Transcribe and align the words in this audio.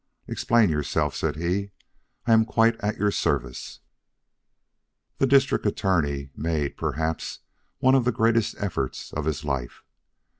"Explain 0.27 0.71
yourself," 0.71 1.15
said 1.15 1.35
he. 1.35 1.69
"I 2.25 2.33
am 2.33 2.43
quite 2.43 2.75
at 2.79 2.97
your 2.97 3.11
service." 3.11 3.81
The 5.19 5.27
District 5.27 5.63
Attorney 5.63 6.31
made, 6.35 6.75
perhaps, 6.75 7.41
one 7.77 7.93
of 7.93 8.03
the 8.05 8.11
greatest 8.11 8.55
efforts 8.57 9.13
of 9.13 9.25
his 9.25 9.43
life. 9.45 9.83